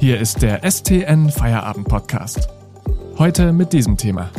Hier 0.00 0.18
ist 0.18 0.40
der 0.40 0.62
STN 0.64 1.28
Feierabend 1.28 1.86
Podcast. 1.86 2.48
Heute 3.18 3.52
mit 3.52 3.74
diesem 3.74 3.98
Thema. 3.98 4.30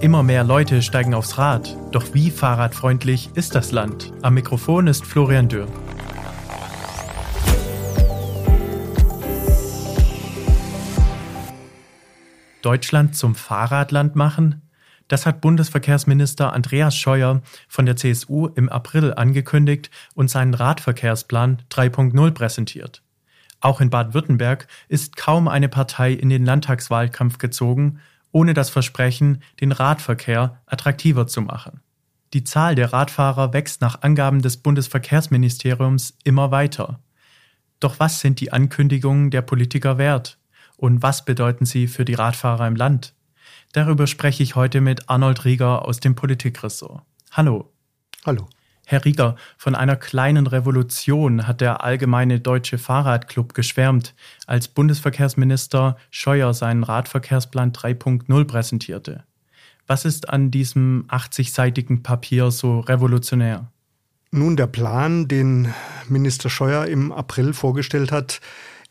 Immer 0.00 0.24
mehr 0.24 0.42
Leute 0.42 0.82
steigen 0.82 1.14
aufs 1.14 1.38
Rad. 1.38 1.76
Doch 1.92 2.12
wie 2.12 2.28
fahrradfreundlich 2.28 3.30
ist 3.34 3.54
das 3.54 3.70
Land? 3.70 4.12
Am 4.22 4.34
Mikrofon 4.34 4.88
ist 4.88 5.06
Florian 5.06 5.48
Dürr. 5.48 5.68
Deutschland 12.62 13.14
zum 13.14 13.36
Fahrradland 13.36 14.16
machen? 14.16 14.65
Das 15.08 15.24
hat 15.24 15.40
Bundesverkehrsminister 15.40 16.52
Andreas 16.52 16.96
Scheuer 16.96 17.42
von 17.68 17.86
der 17.86 17.96
CSU 17.96 18.48
im 18.48 18.68
April 18.68 19.14
angekündigt 19.14 19.90
und 20.14 20.30
seinen 20.30 20.54
Radverkehrsplan 20.54 21.62
3.0 21.70 22.30
präsentiert. 22.32 23.02
Auch 23.60 23.80
in 23.80 23.90
Baden-Württemberg 23.90 24.66
ist 24.88 25.16
kaum 25.16 25.48
eine 25.48 25.68
Partei 25.68 26.12
in 26.12 26.28
den 26.28 26.44
Landtagswahlkampf 26.44 27.38
gezogen, 27.38 28.00
ohne 28.32 28.52
das 28.52 28.68
Versprechen, 28.68 29.42
den 29.60 29.72
Radverkehr 29.72 30.60
attraktiver 30.66 31.26
zu 31.26 31.40
machen. 31.40 31.80
Die 32.32 32.44
Zahl 32.44 32.74
der 32.74 32.92
Radfahrer 32.92 33.52
wächst 33.52 33.80
nach 33.80 34.02
Angaben 34.02 34.42
des 34.42 34.58
Bundesverkehrsministeriums 34.58 36.18
immer 36.24 36.50
weiter. 36.50 37.00
Doch 37.80 37.98
was 37.98 38.20
sind 38.20 38.40
die 38.40 38.52
Ankündigungen 38.52 39.30
der 39.30 39.42
Politiker 39.42 39.96
wert? 39.96 40.38
Und 40.76 41.02
was 41.02 41.24
bedeuten 41.24 41.64
sie 41.64 41.86
für 41.86 42.04
die 42.04 42.14
Radfahrer 42.14 42.66
im 42.66 42.76
Land? 42.76 43.15
Darüber 43.76 44.06
spreche 44.06 44.42
ich 44.42 44.56
heute 44.56 44.80
mit 44.80 45.10
Arnold 45.10 45.44
Rieger 45.44 45.84
aus 45.84 46.00
dem 46.00 46.14
Politikressort. 46.14 47.02
Hallo. 47.32 47.74
Hallo. 48.24 48.48
Herr 48.86 49.04
Rieger, 49.04 49.36
von 49.58 49.74
einer 49.74 49.96
kleinen 49.96 50.46
Revolution 50.46 51.46
hat 51.46 51.60
der 51.60 51.84
Allgemeine 51.84 52.40
Deutsche 52.40 52.78
Fahrradclub 52.78 53.52
geschwärmt, 53.52 54.14
als 54.46 54.68
Bundesverkehrsminister 54.68 55.98
Scheuer 56.10 56.54
seinen 56.54 56.84
Radverkehrsplan 56.84 57.72
3.0 57.72 58.44
präsentierte. 58.46 59.24
Was 59.86 60.06
ist 60.06 60.30
an 60.30 60.50
diesem 60.50 61.04
80-seitigen 61.08 62.02
Papier 62.02 62.50
so 62.52 62.80
revolutionär? 62.80 63.70
Nun, 64.30 64.56
der 64.56 64.68
Plan, 64.68 65.28
den 65.28 65.74
Minister 66.08 66.48
Scheuer 66.48 66.86
im 66.86 67.12
April 67.12 67.52
vorgestellt 67.52 68.10
hat, 68.10 68.40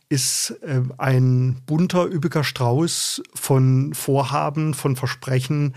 ist 0.10 0.56
äh, 0.62 0.82
ein 0.98 1.62
bunter, 1.66 2.06
üppiger 2.06 2.44
Strauß 2.44 3.24
von 3.34 3.94
Vorhaben, 3.94 4.74
von 4.74 4.96
Versprechen, 4.96 5.74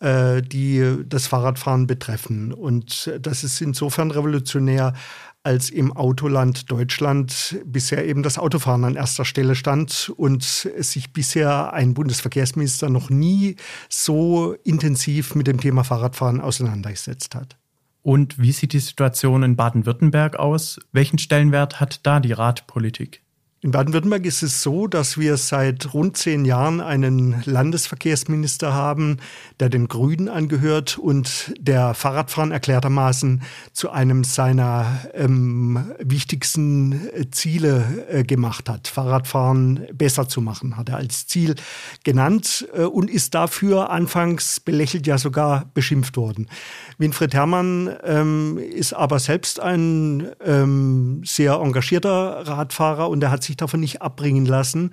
äh, 0.00 0.42
die 0.42 1.04
das 1.06 1.26
Fahrradfahren 1.26 1.86
betreffen. 1.86 2.52
Und 2.52 3.12
das 3.20 3.44
ist 3.44 3.60
insofern 3.60 4.10
revolutionär, 4.10 4.94
als 5.42 5.70
im 5.70 5.96
Autoland 5.96 6.70
Deutschland 6.70 7.58
bisher 7.64 8.06
eben 8.06 8.22
das 8.22 8.38
Autofahren 8.38 8.84
an 8.84 8.96
erster 8.96 9.24
Stelle 9.24 9.54
stand 9.54 10.12
und 10.16 10.42
sich 10.42 11.12
bisher 11.12 11.72
ein 11.72 11.94
Bundesverkehrsminister 11.94 12.90
noch 12.90 13.08
nie 13.08 13.56
so 13.88 14.54
intensiv 14.64 15.34
mit 15.34 15.46
dem 15.46 15.58
Thema 15.58 15.82
Fahrradfahren 15.82 16.40
auseinandergesetzt 16.42 17.34
hat. 17.34 17.56
Und 18.02 18.38
wie 18.38 18.52
sieht 18.52 18.72
die 18.72 18.80
Situation 18.80 19.42
in 19.42 19.56
Baden-Württemberg 19.56 20.36
aus? 20.36 20.78
Welchen 20.92 21.18
Stellenwert 21.18 21.80
hat 21.80 22.06
da 22.06 22.20
die 22.20 22.32
Radpolitik? 22.32 23.22
In 23.62 23.72
Baden-Württemberg 23.72 24.24
ist 24.24 24.42
es 24.42 24.62
so, 24.62 24.86
dass 24.86 25.18
wir 25.18 25.36
seit 25.36 25.92
rund 25.92 26.16
zehn 26.16 26.46
Jahren 26.46 26.80
einen 26.80 27.42
Landesverkehrsminister 27.44 28.72
haben, 28.72 29.18
der 29.60 29.68
den 29.68 29.86
Grünen 29.86 30.30
angehört 30.30 30.96
und 30.96 31.52
der 31.58 31.92
Fahrradfahren 31.92 32.52
erklärtermaßen 32.52 33.42
zu 33.74 33.90
einem 33.90 34.24
seiner 34.24 35.00
ähm, 35.12 35.92
wichtigsten 35.98 37.02
Ziele 37.32 38.06
äh, 38.08 38.24
gemacht 38.24 38.70
hat. 38.70 38.88
Fahrradfahren 38.88 39.86
besser 39.92 40.26
zu 40.26 40.40
machen, 40.40 40.78
hat 40.78 40.88
er 40.88 40.96
als 40.96 41.26
Ziel 41.26 41.54
genannt 42.02 42.66
äh, 42.72 42.84
und 42.84 43.10
ist 43.10 43.34
dafür 43.34 43.90
anfangs 43.90 44.60
belächelt, 44.60 45.06
ja 45.06 45.18
sogar 45.18 45.66
beschimpft 45.74 46.16
worden. 46.16 46.48
Winfried 46.96 47.34
Herrmann 47.34 47.94
ähm, 48.04 48.56
ist 48.56 48.94
aber 48.94 49.18
selbst 49.18 49.60
ein 49.60 50.30
ähm, 50.42 51.20
sehr 51.26 51.56
engagierter 51.56 52.46
Radfahrer 52.46 53.10
und 53.10 53.22
er 53.22 53.30
hat 53.30 53.42
sich 53.42 53.49
sich 53.50 53.56
davon 53.56 53.80
nicht 53.80 54.00
abbringen 54.00 54.46
lassen. 54.46 54.92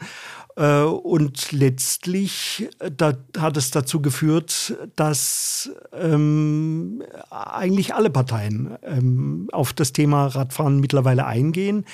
Äh, 0.56 0.81
und 0.81 1.51
letztlich 1.51 2.68
äh, 2.79 2.91
da 2.91 3.13
hat 3.38 3.57
es 3.57 3.72
dazu 3.72 4.01
geführt, 4.01 4.75
dass 4.95 5.69
ähm, 5.94 7.03
eigentlich 7.29 7.94
alle 7.94 8.09
Parteien 8.09 8.78
ähm, 8.81 9.47
auf 9.51 9.73
das 9.73 9.94
Thema 9.94 10.28
Radfahren 10.28 10.79
mittlerweile 10.79 11.25
eingehen. 11.25 11.85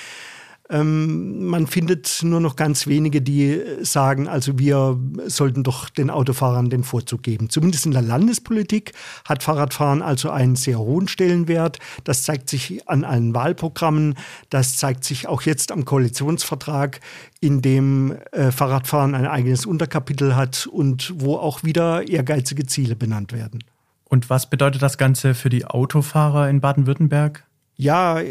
Ähm, 0.70 1.46
man 1.48 1.68
findet 1.68 2.22
nur 2.24 2.40
noch 2.40 2.56
ganz 2.56 2.88
wenige, 2.88 3.22
die 3.22 3.62
sagen, 3.82 4.28
also 4.30 4.58
wir 4.58 4.98
sollten 5.26 5.64
doch 5.64 5.90
den 5.90 6.10
Autofahrern 6.10 6.70
den 6.70 6.84
Vorzug 6.84 7.22
geben. 7.22 7.50
Zumindest 7.50 7.86
in 7.86 7.92
der 7.92 8.02
Landespolitik 8.02 8.94
hat 9.26 9.44
Fahrradfahren 9.44 10.02
also 10.02 10.30
einen 10.30 10.56
sehr 10.56 10.80
hohen 10.80 11.10
Stellenwert. 11.10 11.80
Das 12.06 12.24
zeigt 12.24 12.50
sich 12.50 12.88
an 12.88 13.04
allen 13.04 13.36
Wahlprogrammen. 13.36 14.16
Das 14.50 14.78
zeigt 14.78 15.04
sich 15.04 15.28
auch 15.28 15.42
jetzt 15.42 15.72
am 15.72 15.84
Koalitionsvertrag, 15.84 17.02
in 17.42 17.62
dem 17.62 18.16
äh, 18.32 18.52
Fahrradfahren 18.52 19.16
ein 19.16 19.28
eigenes 19.28 19.66
Unterkapitel 19.66 20.36
hat 20.36 20.66
und 20.66 21.14
wo 21.18 21.36
auch 21.36 21.64
wieder 21.64 22.08
ehrgeizige 22.08 22.66
Ziele 22.66 22.96
benannt 22.96 23.34
werden. 23.34 23.64
Und 24.06 24.30
was 24.30 24.50
bedeutet 24.50 24.82
das 24.82 24.98
Ganze 24.98 25.34
für 25.34 25.50
die 25.50 25.66
Autofahrer 25.66 26.50
in 26.50 26.62
Baden-Württemberg? 26.62 27.44
Ja, 27.76 28.22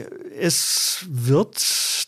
es 0.41 1.05
wird 1.11 1.59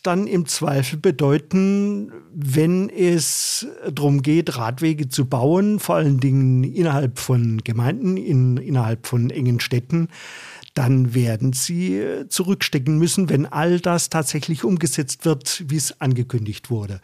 dann 0.05 0.27
im 0.27 0.45
Zweifel 0.45 0.97
bedeuten, 0.97 2.11
wenn 2.33 2.89
es 2.89 3.67
darum 3.91 4.21
geht, 4.21 4.57
Radwege 4.57 5.09
zu 5.09 5.25
bauen, 5.25 5.79
vor 5.79 5.95
allen 5.95 6.19
Dingen 6.19 6.63
innerhalb 6.63 7.19
von 7.19 7.61
Gemeinden, 7.63 8.17
in, 8.17 8.57
innerhalb 8.57 9.07
von 9.07 9.29
engen 9.29 9.59
Städten, 9.59 10.09
dann 10.73 11.13
werden 11.13 11.53
sie 11.53 12.03
zurückstecken 12.27 12.97
müssen, 12.97 13.29
wenn 13.29 13.45
all 13.45 13.79
das 13.79 14.09
tatsächlich 14.09 14.63
umgesetzt 14.63 15.25
wird, 15.25 15.63
wie 15.67 15.77
es 15.77 15.99
angekündigt 16.01 16.69
wurde. 16.69 16.99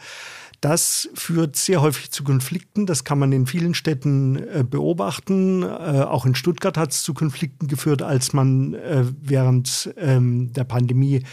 Das 0.62 1.10
führt 1.16 1.56
sehr 1.56 1.82
häufig 1.82 2.12
zu 2.12 2.24
Konflikten. 2.24 2.86
Das 2.86 3.04
kann 3.04 3.18
man 3.18 3.32
in 3.32 3.48
vielen 3.48 3.74
Städten 3.74 4.36
äh, 4.36 4.64
beobachten. 4.64 5.64
Äh, 5.64 5.66
auch 5.66 6.28
in 6.28 6.36
Stuttgart 6.36 6.78
hat 6.78 6.92
es 6.92 7.02
zu 7.02 7.16
Konflikten 7.16 7.68
geführt, 7.68 8.04
als 8.04 8.32
man 8.32 8.76
äh, 8.76 9.06
während 9.20 9.92
ähm, 9.98 10.54
der 10.54 10.64
Pandemie 10.64 11.24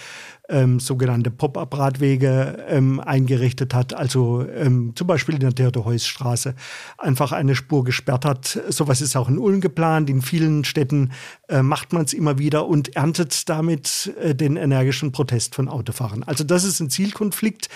ähm, 0.48 0.80
sogenannte 0.80 1.30
Pop-up-Radwege 1.30 2.64
ähm, 2.68 3.00
eingerichtet 3.00 3.74
hat, 3.74 3.94
also 3.94 4.46
ähm, 4.48 4.92
zum 4.94 5.06
Beispiel 5.06 5.34
in 5.34 5.40
der 5.40 5.54
Theodor-Heuss-Straße 5.54 6.54
einfach 6.96 7.32
eine 7.32 7.54
Spur 7.54 7.84
gesperrt 7.84 8.24
hat. 8.24 8.58
Sowas 8.68 9.00
ist 9.00 9.16
auch 9.16 9.28
in 9.28 9.38
Ulm 9.38 9.60
geplant. 9.60 10.10
In 10.10 10.22
vielen 10.22 10.64
Städten 10.64 11.12
äh, 11.48 11.62
macht 11.62 11.92
man 11.92 12.04
es 12.04 12.12
immer 12.12 12.38
wieder 12.38 12.66
und 12.66 12.96
erntet 12.96 13.48
damit 13.48 14.12
äh, 14.20 14.34
den 14.34 14.56
energischen 14.56 15.12
Protest 15.12 15.54
von 15.54 15.68
Autofahrern. 15.68 16.22
Also 16.22 16.44
das 16.44 16.64
ist 16.64 16.80
ein 16.80 16.90
Zielkonflikt, 16.90 17.68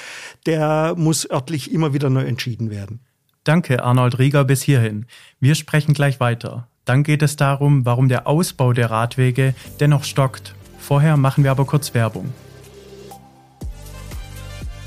der 0.46 0.94
muss 0.96 1.30
örtlich 1.30 1.72
immer 1.72 1.92
wieder 1.92 2.10
neu 2.10 2.24
entschieden 2.24 2.70
werden. 2.70 3.00
Danke, 3.44 3.82
Arnold 3.82 4.18
Rieger, 4.18 4.44
bis 4.44 4.62
hierhin. 4.62 5.06
Wir 5.40 5.56
sprechen 5.56 5.94
gleich 5.94 6.20
weiter. 6.20 6.68
Dann 6.84 7.02
geht 7.02 7.22
es 7.22 7.36
darum, 7.36 7.84
warum 7.84 8.08
der 8.08 8.26
Ausbau 8.26 8.72
der 8.72 8.90
Radwege 8.90 9.54
dennoch 9.80 10.04
stockt. 10.04 10.54
Vorher 10.78 11.16
machen 11.16 11.44
wir 11.44 11.50
aber 11.50 11.64
kurz 11.64 11.94
Werbung. 11.94 12.32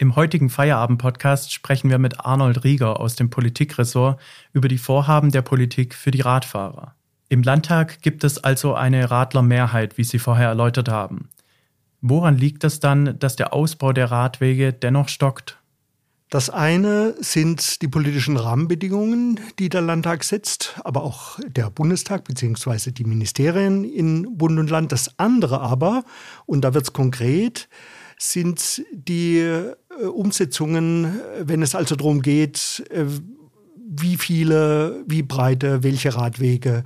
Im 0.00 0.14
heutigen 0.14 0.48
Feierabend-Podcast 0.48 1.52
sprechen 1.52 1.90
wir 1.90 1.98
mit 1.98 2.24
Arnold 2.24 2.62
Rieger 2.62 3.00
aus 3.00 3.16
dem 3.16 3.30
Politikressort 3.30 4.20
über 4.52 4.68
die 4.68 4.78
Vorhaben 4.78 5.32
der 5.32 5.42
Politik 5.42 5.92
für 5.92 6.12
die 6.12 6.20
Radfahrer. 6.20 6.94
Im 7.28 7.42
Landtag 7.42 8.00
gibt 8.00 8.22
es 8.22 8.38
also 8.38 8.74
eine 8.74 9.10
Radlermehrheit, 9.10 9.98
wie 9.98 10.04
Sie 10.04 10.20
vorher 10.20 10.50
erläutert 10.50 10.88
haben. 10.88 11.30
Woran 12.00 12.36
liegt 12.36 12.62
es 12.62 12.78
dann, 12.78 13.18
dass 13.18 13.34
der 13.34 13.52
Ausbau 13.52 13.92
der 13.92 14.12
Radwege 14.12 14.72
dennoch 14.72 15.08
stockt? 15.08 15.58
Das 16.30 16.48
eine 16.48 17.16
sind 17.18 17.82
die 17.82 17.88
politischen 17.88 18.36
Rahmenbedingungen, 18.36 19.40
die 19.58 19.68
der 19.68 19.80
Landtag 19.80 20.22
setzt, 20.22 20.80
aber 20.84 21.02
auch 21.02 21.40
der 21.44 21.70
Bundestag 21.70 22.22
bzw. 22.22 22.92
die 22.92 23.04
Ministerien 23.04 23.82
in 23.82 24.38
Bund 24.38 24.60
und 24.60 24.70
Land. 24.70 24.92
Das 24.92 25.18
andere 25.18 25.60
aber, 25.60 26.04
und 26.46 26.60
da 26.60 26.72
wird 26.72 26.84
es 26.84 26.92
konkret, 26.92 27.68
sind 28.18 28.84
die 28.92 29.38
äh, 29.38 29.74
Umsetzungen, 30.04 31.20
wenn 31.40 31.62
es 31.62 31.74
also 31.74 31.96
darum 31.96 32.22
geht, 32.22 32.84
äh, 32.90 33.04
wie 33.76 34.16
viele, 34.16 35.02
wie 35.06 35.22
breite, 35.22 35.82
welche 35.82 36.14
Radwege 36.14 36.84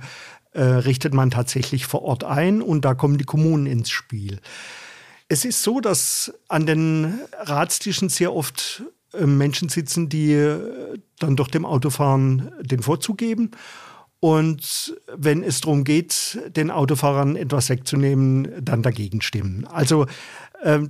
äh, 0.53 0.61
richtet 0.61 1.13
man 1.13 1.31
tatsächlich 1.31 1.85
vor 1.85 2.03
Ort 2.03 2.23
ein 2.23 2.61
und 2.61 2.85
da 2.85 2.93
kommen 2.93 3.17
die 3.17 3.25
Kommunen 3.25 3.65
ins 3.65 3.89
Spiel. 3.89 4.39
Es 5.27 5.45
ist 5.45 5.63
so, 5.63 5.79
dass 5.79 6.31
an 6.47 6.65
den 6.65 7.19
Ratstischen 7.39 8.09
sehr 8.09 8.33
oft 8.33 8.83
äh, 9.13 9.25
Menschen 9.25 9.69
sitzen, 9.69 10.09
die 10.09 10.33
äh, 10.33 10.97
dann 11.19 11.35
durch 11.35 11.49
dem 11.49 11.65
Autofahren 11.65 12.51
den 12.61 12.83
Vorzug 12.83 13.17
geben. 13.17 13.51
Und 14.19 14.95
wenn 15.13 15.43
es 15.43 15.59
darum 15.61 15.83
geht, 15.83 16.39
den 16.55 16.71
Autofahrern 16.71 17.35
etwas 17.35 17.69
wegzunehmen, 17.69 18.47
dann 18.63 18.81
dagegen 18.81 19.21
stimmen. 19.21 19.67
Also 19.67 20.05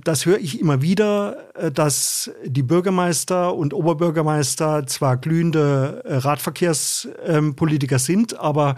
das 0.04 0.24
höre 0.24 0.38
ich 0.38 0.60
immer 0.60 0.82
wieder, 0.82 1.36
äh, 1.54 1.70
dass 1.70 2.30
die 2.44 2.62
Bürgermeister 2.62 3.54
und 3.54 3.74
Oberbürgermeister 3.74 4.86
zwar 4.86 5.16
glühende 5.16 6.02
äh, 6.04 6.16
Radverkehrspolitiker 6.16 7.98
sind, 7.98 8.38
aber 8.38 8.76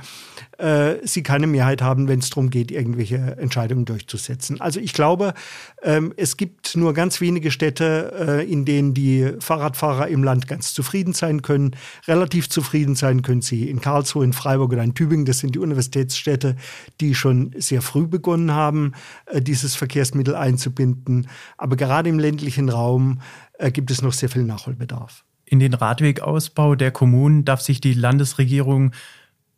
äh, 0.58 0.96
sie 1.04 1.22
keine 1.22 1.46
Mehrheit 1.46 1.82
haben, 1.82 2.08
wenn 2.08 2.20
es 2.20 2.30
darum 2.30 2.48
geht, 2.48 2.70
irgendwelche 2.70 3.36
Entscheidungen 3.38 3.84
durchzusetzen. 3.84 4.60
Also 4.60 4.80
ich 4.80 4.94
glaube, 4.94 5.34
ähm, 5.82 6.14
es 6.16 6.38
gibt 6.38 6.76
nur 6.76 6.94
ganz 6.94 7.20
wenige 7.20 7.50
Städte, 7.50 8.46
in 8.48 8.64
denen 8.64 8.94
die 8.94 9.32
Fahrradfahrer 9.38 10.08
im 10.08 10.24
Land 10.24 10.48
ganz 10.48 10.72
zufrieden 10.72 11.12
sein 11.12 11.42
können. 11.42 11.76
Relativ 12.06 12.48
zufrieden 12.48 12.94
sein 12.94 13.22
können 13.22 13.42
sie 13.42 13.68
in 13.68 13.80
Karlsruhe, 13.80 14.24
in 14.24 14.32
Freiburg 14.32 14.72
oder 14.72 14.82
in 14.82 14.94
Tübingen. 14.94 15.26
Das 15.26 15.40
sind 15.40 15.54
die 15.54 15.58
Universitätsstädte, 15.58 16.56
die 17.00 17.14
schon 17.14 17.54
sehr 17.58 17.82
früh 17.82 18.06
begonnen 18.06 18.52
haben, 18.52 18.92
dieses 19.34 19.74
Verkehrsmittel 19.74 20.34
einzubinden 20.34 20.85
finden. 20.86 21.26
Aber 21.56 21.76
gerade 21.76 22.08
im 22.08 22.18
ländlichen 22.18 22.68
Raum 22.68 23.20
äh, 23.58 23.70
gibt 23.70 23.90
es 23.90 24.02
noch 24.02 24.12
sehr 24.12 24.28
viel 24.28 24.44
Nachholbedarf. 24.44 25.24
In 25.44 25.60
den 25.60 25.74
Radwegausbau 25.74 26.74
der 26.74 26.90
Kommunen 26.90 27.44
darf 27.44 27.60
sich 27.60 27.80
die 27.80 27.94
Landesregierung 27.94 28.92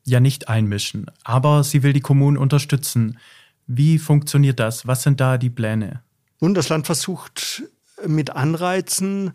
ja 0.04 0.20
nicht 0.20 0.48
einmischen, 0.48 1.06
aber 1.24 1.64
sie 1.64 1.82
will 1.82 1.92
die 1.92 2.00
Kommunen 2.00 2.36
unterstützen. 2.36 3.18
Wie 3.66 3.98
funktioniert 3.98 4.58
das? 4.58 4.86
Was 4.86 5.02
sind 5.02 5.20
da 5.20 5.38
die 5.38 5.50
Pläne? 5.50 6.02
Nun, 6.40 6.54
das 6.54 6.68
Land 6.68 6.86
versucht 6.86 7.62
mit 8.06 8.30
Anreizen 8.30 9.32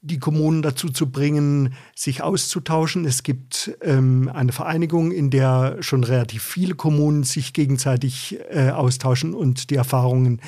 die 0.00 0.18
Kommunen 0.18 0.62
dazu 0.62 0.88
zu 0.88 1.10
bringen, 1.10 1.74
sich 1.94 2.22
auszutauschen. 2.22 3.04
Es 3.04 3.24
gibt 3.24 3.76
ähm, 3.82 4.30
eine 4.32 4.52
Vereinigung, 4.52 5.10
in 5.10 5.30
der 5.30 5.78
schon 5.80 6.04
relativ 6.04 6.44
viele 6.44 6.74
Kommunen 6.74 7.24
sich 7.24 7.52
gegenseitig 7.52 8.38
äh, 8.50 8.70
austauschen 8.70 9.34
und 9.34 9.70
die 9.70 9.74
Erfahrungen 9.74 10.40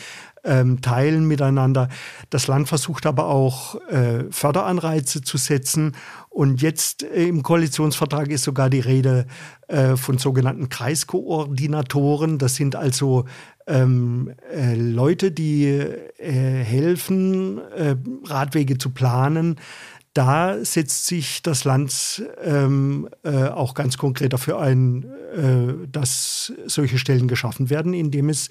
ähm, 0.44 0.80
teilen 0.80 1.26
miteinander. 1.26 1.88
Das 2.30 2.46
Land 2.46 2.68
versucht 2.68 3.06
aber 3.06 3.26
auch 3.26 3.74
äh, 3.88 4.24
Förderanreize 4.30 5.22
zu 5.22 5.36
setzen. 5.36 5.96
Und 6.28 6.62
jetzt 6.62 7.02
äh, 7.02 7.26
im 7.26 7.42
Koalitionsvertrag 7.42 8.28
ist 8.28 8.44
sogar 8.44 8.70
die 8.70 8.80
Rede 8.80 9.26
äh, 9.68 9.96
von 9.96 10.18
sogenannten 10.18 10.68
Kreiskoordinatoren. 10.68 12.38
Das 12.38 12.56
sind 12.56 12.76
also 12.76 13.24
ähm, 13.66 14.32
äh, 14.52 14.74
Leute, 14.74 15.30
die 15.30 15.66
äh, 15.66 16.64
helfen, 16.64 17.58
äh, 17.76 17.96
Radwege 18.24 18.78
zu 18.78 18.90
planen. 18.90 19.56
Da 20.12 20.64
setzt 20.64 21.06
sich 21.06 21.40
das 21.42 21.62
Land 21.62 22.24
ähm, 22.42 23.08
äh, 23.22 23.44
auch 23.44 23.74
ganz 23.74 23.96
konkret 23.96 24.32
dafür 24.32 24.60
ein, 24.60 25.04
äh, 25.04 25.86
dass 25.90 26.52
solche 26.66 26.98
Stellen 26.98 27.28
geschaffen 27.28 27.70
werden, 27.70 27.94
indem 27.94 28.28
es 28.28 28.48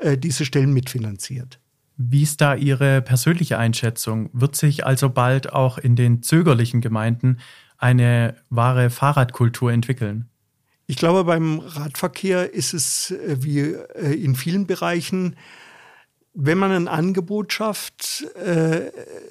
äh, 0.00 0.18
diese 0.18 0.44
Stellen 0.44 0.72
mitfinanziert. 0.72 1.60
Wie 1.96 2.22
ist 2.22 2.40
da 2.40 2.54
Ihre 2.54 3.02
persönliche 3.02 3.58
Einschätzung? 3.58 4.30
Wird 4.32 4.56
sich 4.56 4.86
also 4.86 5.10
bald 5.10 5.52
auch 5.52 5.76
in 5.76 5.96
den 5.96 6.22
zögerlichen 6.22 6.80
Gemeinden 6.80 7.38
eine 7.76 8.36
wahre 8.48 8.90
Fahrradkultur 8.90 9.70
entwickeln? 9.70 10.26
Ich 10.86 10.96
glaube, 10.96 11.24
beim 11.24 11.60
Radverkehr 11.60 12.52
ist 12.52 12.74
es 12.74 13.10
äh, 13.10 13.36
wie 13.40 13.60
äh, 13.60 14.14
in 14.14 14.34
vielen 14.34 14.66
Bereichen, 14.66 15.36
wenn 16.32 16.58
man 16.58 16.70
ein 16.70 16.86
Angebot 16.86 17.52
schafft, 17.52 18.24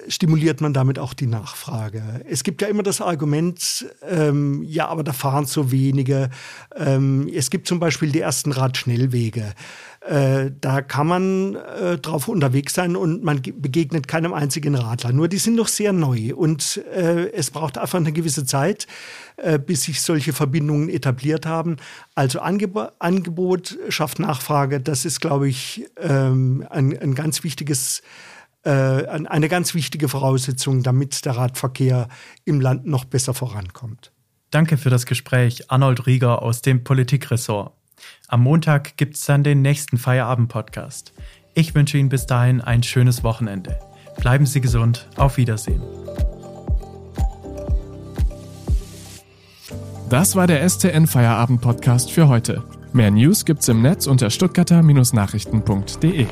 stimuliert 0.06 0.60
man 0.60 0.74
damit 0.74 0.98
auch 0.98 1.14
die 1.14 1.26
Nachfrage. 1.26 2.02
Es 2.28 2.44
gibt 2.44 2.60
ja 2.60 2.68
immer 2.68 2.82
das 2.82 3.00
Argument, 3.00 3.86
ähm, 4.06 4.62
ja, 4.62 4.86
aber 4.86 5.02
da 5.02 5.14
fahren 5.14 5.46
so 5.46 5.72
wenige. 5.72 6.28
Ähm, 6.76 7.26
es 7.34 7.48
gibt 7.48 7.66
zum 7.66 7.80
Beispiel 7.80 8.12
die 8.12 8.20
ersten 8.20 8.52
Radschnellwege. 8.52 9.54
Äh, 10.00 10.52
da 10.58 10.80
kann 10.80 11.06
man 11.06 11.54
äh, 11.56 11.98
drauf 11.98 12.28
unterwegs 12.28 12.72
sein 12.72 12.96
und 12.96 13.22
man 13.22 13.42
begegnet 13.42 14.08
keinem 14.08 14.32
einzigen 14.32 14.74
Radler. 14.74 15.12
Nur 15.12 15.28
die 15.28 15.36
sind 15.36 15.56
noch 15.56 15.68
sehr 15.68 15.92
neu 15.92 16.34
und 16.34 16.78
äh, 16.94 17.30
es 17.32 17.50
braucht 17.50 17.76
einfach 17.76 17.98
eine 17.98 18.12
gewisse 18.12 18.46
Zeit, 18.46 18.86
äh, 19.36 19.58
bis 19.58 19.82
sich 19.82 20.00
solche 20.00 20.32
Verbindungen 20.32 20.88
etabliert 20.88 21.44
haben. 21.44 21.76
Also 22.14 22.40
Angeb 22.40 22.78
Angebot 22.98 23.78
schafft 23.90 24.20
Nachfrage. 24.20 24.80
Das 24.80 25.04
ist, 25.04 25.20
glaube 25.20 25.48
ich, 25.48 25.86
ähm, 25.98 26.66
ein, 26.70 26.96
ein 26.98 27.14
ganz 27.14 27.44
wichtiges 27.44 28.00
äh, 28.62 28.70
eine 28.70 29.48
ganz 29.48 29.74
wichtige 29.74 30.08
Voraussetzung, 30.08 30.82
damit 30.82 31.24
der 31.24 31.36
Radverkehr 31.36 32.08
im 32.44 32.60
Land 32.60 32.86
noch 32.86 33.04
besser 33.04 33.32
vorankommt. 33.32 34.12
Danke 34.50 34.76
für 34.76 34.90
das 34.90 35.06
Gespräch, 35.06 35.70
Arnold 35.70 36.06
Rieger 36.06 36.42
aus 36.42 36.60
dem 36.60 36.84
Politikressort. 36.84 37.72
Am 38.28 38.42
Montag 38.42 38.96
gibt 38.96 39.16
es 39.16 39.24
dann 39.24 39.42
den 39.42 39.62
nächsten 39.62 39.98
Feierabend-Podcast. 39.98 41.12
Ich 41.54 41.74
wünsche 41.74 41.98
Ihnen 41.98 42.08
bis 42.08 42.26
dahin 42.26 42.60
ein 42.60 42.82
schönes 42.82 43.24
Wochenende. 43.24 43.78
Bleiben 44.18 44.46
Sie 44.46 44.60
gesund. 44.60 45.08
Auf 45.16 45.36
Wiedersehen. 45.36 45.82
Das 50.08 50.34
war 50.34 50.46
der 50.46 50.68
STN 50.68 51.06
Feierabend 51.06 51.60
Podcast 51.60 52.10
für 52.10 52.28
heute. 52.28 52.64
Mehr 52.92 53.10
News 53.10 53.44
gibt's 53.44 53.68
im 53.68 53.80
Netz 53.82 54.08
unter 54.08 54.28
stuttgarter-nachrichten.de. 54.28 56.26